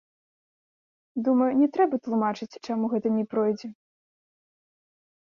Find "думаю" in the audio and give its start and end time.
1.27-1.49